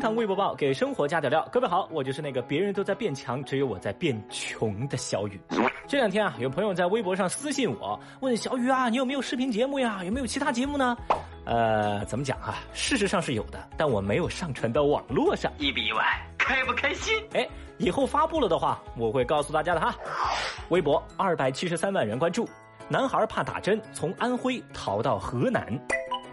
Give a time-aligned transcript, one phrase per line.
[0.00, 1.46] 堂微博报给生活加点料。
[1.52, 5.38] 各位好，我就是那个别人都在变强，只有我在变穷的小雨。
[5.86, 10.02] 这两天啊，有朋友在微博上私信我，问小雨啊，你有没有视频节目呀？
[10.02, 10.96] 有没有其他节目呢？
[11.44, 12.58] 呃，怎么讲啊？
[12.72, 15.52] 事实上是有的，但我没有上传到网络上。
[15.58, 16.02] 意不意外？
[16.38, 17.14] 开不开心？
[17.34, 19.94] 哎，以后发布了的话，我会告诉大家的哈。
[20.70, 22.48] 微博二百七十三万人关注，
[22.88, 25.78] 男孩怕打针，从安徽逃到河南。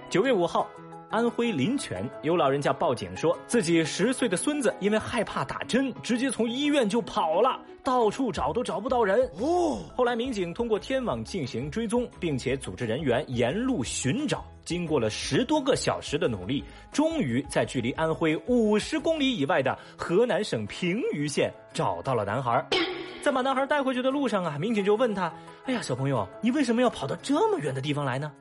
[0.10, 0.68] 九月五号。
[1.10, 9.20] 安徽临泉有老人家报警说，自己十岁的孙子因为害怕打针，直接从医院就跑了，到处找都找不到人。
[9.40, 22.66] 哦，后来民警通过天网进行追踪，并且组织人员沿路寻找，经过了十多个小时的努力，终于在距离安徽五十公里以外的河南省平舆县找到了男孩。
[23.24, 25.34] 在把男孩带回去的路上啊，民警就问他
[25.66, 28.32] ：“哎呀，小朋友，你为什么要跑到这么远的地方来呢？”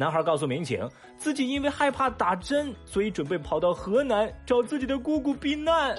[0.00, 5.94] 男孩告诉民警，自己因为害怕打针，所以准备跑到河南找自己的姑姑避难。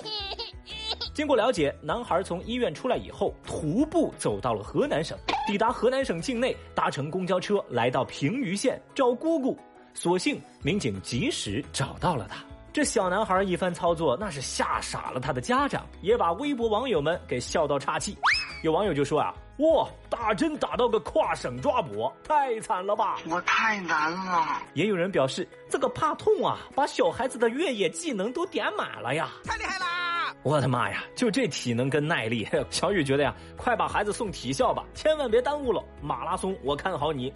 [1.13, 9.55] 经过了解，男孩从医院出来以后，徒步走到了河南省，抵达河南省境内，搭乘公交车来到平舆县找姑姑。
[9.93, 12.43] 所幸民警及时找到了他。
[12.73, 18.17] 这小男孩一番操作，那是吓傻了他的家长，也把微博网友们给笑到岔气。
[18.61, 19.33] 有网友就说啊。
[19.57, 23.19] 哇，打针打到个跨省抓捕，太惨了吧！
[23.29, 24.59] 我太难了。
[24.73, 29.29] 也有人表示，这个怕痛啊，把小孩子的越野技能都点满了呀！
[29.43, 30.33] 太厉害啦！
[30.41, 35.83] 我的妈呀，就这体能跟耐力，小雨觉得呀，快把孩子送体校吧，千万别耽误了。
[36.01, 37.31] 马拉松，我看好你。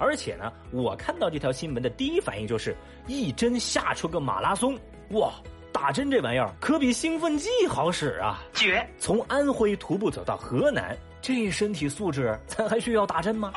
[0.00, 4.76] 而且呢，我看到这条新闻的第一反应就是，一针吓出个马拉松，
[5.10, 5.32] 哇！
[5.74, 8.38] 打针这玩意儿可比兴奋剂好使啊！
[8.54, 8.88] 绝！
[8.96, 10.96] 从安徽徒步走到河南。
[11.20, 13.52] 这身体素质，咱还需要打针吗？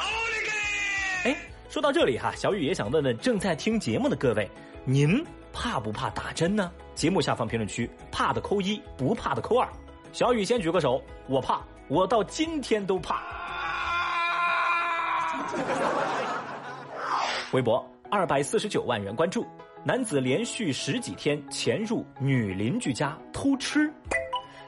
[1.25, 1.37] 哎，
[1.69, 4.49] 说到这里哈，小雨也想问问正在听节目的各位，
[4.83, 5.23] 您
[5.53, 6.71] 怕不怕打针呢？
[6.95, 9.69] 节目下方评论区，怕的扣一，不怕的扣二。
[10.11, 13.21] 小雨先举个手，我怕，我到今天都怕。
[17.53, 19.45] 微博二百四十九万人关注，
[19.83, 23.91] 男子连续十几天潜入女邻居家偷吃。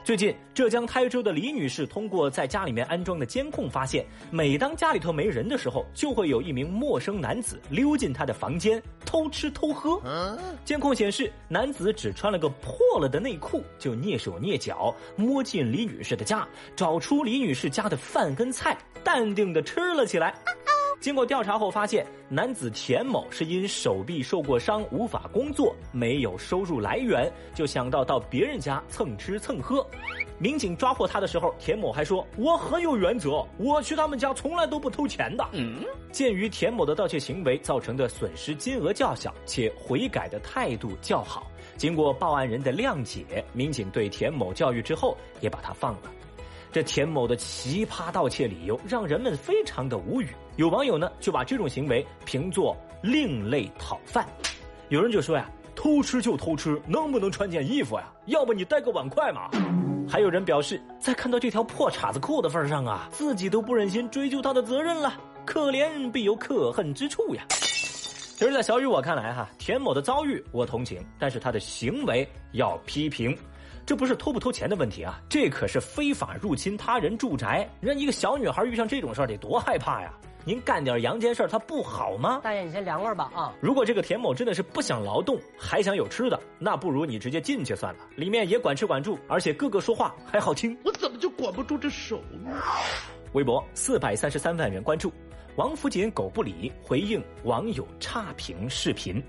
[0.02, 10.00] 最近，浙江台州的李女士通过在家里面安装的监控发现，每当家里头没人的时候，就会有一名陌生男子溜进她的房间偷吃偷喝。
[10.64, 20.34] 监控显示，男子只穿了个破了的内裤，就蹑手蹑脚摸进李女士的家，找出李女士家的饭跟菜，淡定的吃了起来。
[21.00, 29.84] 经过调查后发现，男子田某是因手臂受过伤，无法工作，没有收入来源，就想到到别人家蹭吃蹭喝。
[30.38, 46.12] 民警抓获他的时候，田某还说：“我很有原则，我去他们家从来都不偷钱的。”嗯，鉴于田某的盗窃行为造成的损失金额较小，且悔改的态度较好，经过报案人的谅解，民警对田某教育之后，也把他放了。
[46.72, 54.24] 这田某的奇葩盗窃理由让人们非常的无语，有网友呢就把这种行为评作另类讨饭，
[54.88, 58.04] 有人就说呀，偷吃就偷吃，能不能穿件衣服呀？
[58.26, 59.50] 要不你带个碗筷嘛？
[60.08, 65.12] 还有人表示，在看到这条破叉子裤的份上啊，自己都不忍心追究他的责任了，
[65.44, 67.44] 可怜必有可恨之处呀。
[67.50, 73.36] 其实，在小雨我看来哈，田某的遭遇我同情，但是他的行为要批评。
[73.90, 77.68] 这不是偷不偷钱的问题啊，这可是非法入侵他人住宅。
[77.80, 80.14] 人一个小女孩遇上这种事儿得多害怕呀！
[80.44, 82.40] 您干点阳间事儿，它不好吗？
[82.40, 83.52] 大爷，你先凉快吧啊！
[83.60, 90.78] 如果这个田某真的是不想劳动，还想有吃的，那不如你直接进去算了，里面也管吃管住，而且个个说话还好听。
[90.84, 92.52] 我怎么就管不住这手呢？
[93.32, 95.12] 微博四百三十三万人关注，
[95.56, 99.20] 王府井狗不理回应网友差评视频。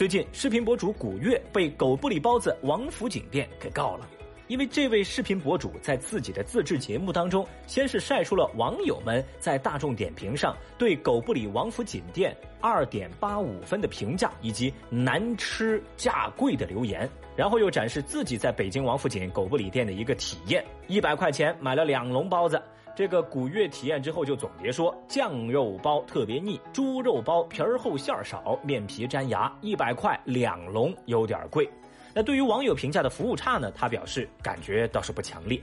[0.00, 4.08] 最近，视频博主古月被狗不理包子王府井店给告了，
[4.46, 17.06] 因为这位视频博主在自己的自制节目当中，先是晒出了网友们在大众点评上对狗不理王府井店二点八五分的评价，以及难吃价贵的留言，
[17.36, 22.58] 然后又展示自己在北京王府井狗不理店的一个体验，一百块钱买了两笼包子。
[22.96, 31.68] 这个古月体验之后就总结说，酱肉包特别腻，猪肉包皮儿厚馅儿少，面皮粘牙，一百块两笼有点贵。
[32.12, 35.58] 那对于网友评价的服务差呢，他表示感觉倒是不强烈。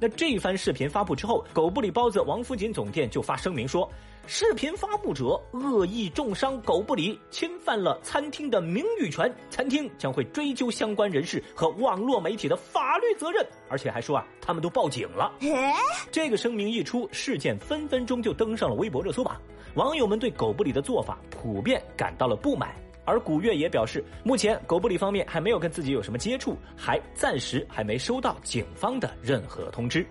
[0.00, 3.88] 那这一番视频发布之后，狗不理包子王府井总店就发声明说。
[4.26, 13.44] 视频发布者恶意重伤狗不理，侵犯了餐厅的名誉权，餐厅将会追究相关人士和网络媒体的法律责任。
[13.68, 15.32] 而且还说啊，他们都报警了。
[16.12, 19.36] 这个声明一出，事件分分钟就登上了微博热搜榜，
[19.74, 22.72] 网友们对狗不理的做法普遍感到了不满。
[23.04, 30.06] 而古月也表示，目前狗不理方面还没有跟自己有什么接触，还暂时还没收到警方的任何通知。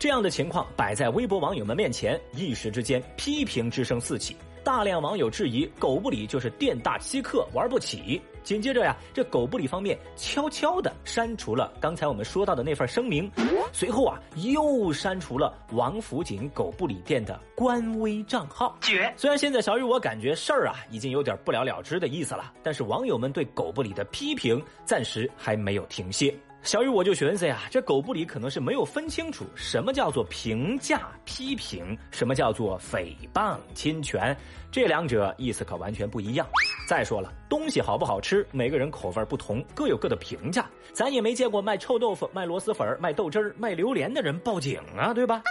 [0.00, 4.34] 这样的情况摆在微博网友们面前，一时之间批评之声四起。
[4.64, 8.18] 大量网友质疑狗不理就是店大欺客，玩不起。
[8.42, 13.30] 紧接着呀，这狗不理方面悄悄地删除了刚才我们说到的那份声明，
[13.74, 18.74] 随后啊又删除了王府井狗不理店的官微账号。
[18.80, 19.12] 绝！
[19.18, 26.34] 虽然现在小雨我感觉事儿啊已经有点不了了之的意思了，但是网友们对狗不理的批评暂时还没有停歇。
[26.62, 34.36] 小雨我就寻思呀，这狗不理可能是没有分清楚什么叫做评价批评，什么叫做诽谤侵权，
[34.70, 36.46] 这两者意思可完全不一样。
[36.86, 40.68] 再说了，东西好不好吃，每个人口味不同，各有各的评价。
[40.92, 45.42] 咱也没见过卖臭豆腐、卖螺蛳粉、卖豆汁儿、卖榴莲的人报警啊，对吧？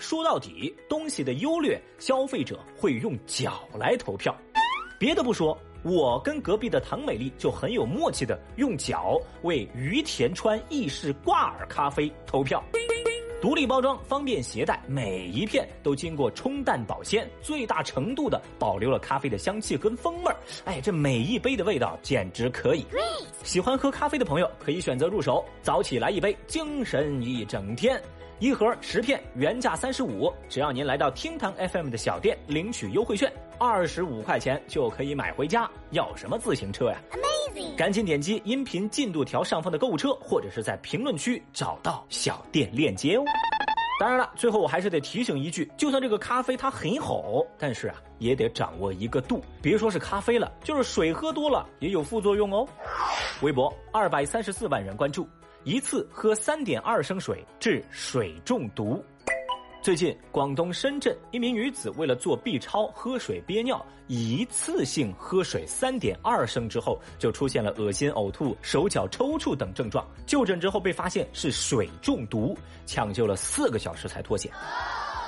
[0.00, 4.36] 说到底，东西的优劣，消费者会用脚来投票。
[4.98, 5.56] 别的不说。
[5.82, 12.62] 我跟隔壁的唐美丽就很有默契的用脚为于田川意式挂耳咖啡投票，
[13.40, 22.84] 独立包装，方便携带，每一片都经过冲淡保鲜，最大程度的保留了咖啡的香气跟风味儿哎，这每一杯的味道简直可以。
[23.44, 28.02] 喜欢喝咖啡的朋友可以选择入手，早起来一杯，精神一整天。
[28.38, 35.66] 一盒十片，原价三十五，只要您来到厅堂 FM 的小店领取优惠券，二十五块钱就可以买回家。
[35.92, 37.74] 要什么自行车呀？Amazing！
[37.76, 43.24] 赶紧点击音频进度条上方的购物车，或者是在评论区找到小店链接哦。
[43.98, 49.42] 当然了，最后我还是得提醒一句，就算这个咖啡它很好，但是啊，也得掌握一个度。
[49.62, 52.68] 别说是咖啡了，就是水喝多了也有副作用哦。
[53.40, 55.26] 微博二百三十四万人关注。
[55.66, 59.04] 一次喝三点二升水致水中毒。
[59.82, 70.06] 最近，广东深圳一名女子为了做 B 超喝水憋尿，一次性喝水三点二升之后，就出现了恶心、呕吐、手脚抽搐等症状。
[70.24, 74.52] 就诊之后被发现是水中毒，抢救了四个小时才脱险。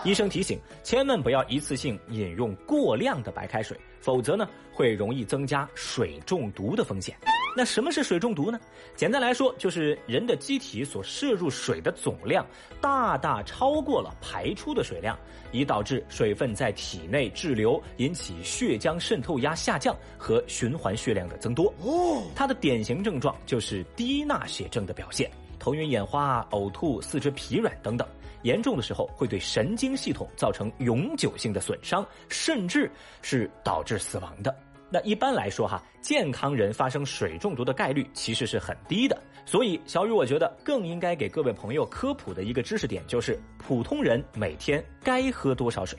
[0.05, 7.17] 医生提醒：千万不要一次性饮用过量的白开水，否则呢会容易增加水中毒的风险。
[7.56, 8.61] 那什么是水中毒呢？
[8.95, 12.47] 简单来说，就是人的机体所摄入水的总量
[12.81, 15.19] 大大超过了排出的水量，
[15.50, 21.75] 以导致水分在体内滞留，引起血浆渗透压下降和循环血量的增多。
[21.81, 25.29] 哦，它的典型症状就是低钠血症的表现，
[25.59, 28.06] 头晕眼花、呕吐、四肢疲软等等。
[28.43, 32.90] 严重的时候会对神经系统造成永久性的损伤，甚至
[33.23, 34.55] 是导致死亡的。
[34.90, 45.99] 那一般来说哈，健康人发生水中毒的概率其实是很低的，所以小雨我觉得更应该给各位朋友科普的一个知识点就是，普通人每天该喝多少水。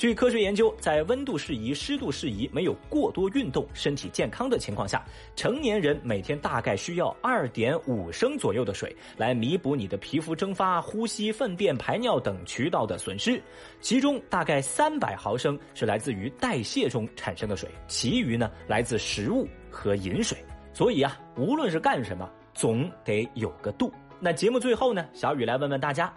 [0.00, 5.04] 据科学研究，在温度适宜、湿度适宜、没有过多运动、身体健康的情况下，
[5.36, 13.42] 成年人每天大概需要二点五升左右的水，来弥补你的皮肤蒸发、呼吸、粪便、排尿等渠道的损失。
[13.82, 20.38] 其中大概三百毫升是来自于代谢中产生的水，其余呢来自食物和饮水。
[20.72, 23.92] 所以啊，无论是干什么，总得有个度。
[24.18, 26.10] 那节目最后呢，小雨来问问大家：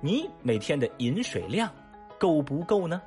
[0.00, 1.70] 你每天的饮水量
[2.18, 3.02] 够不够呢？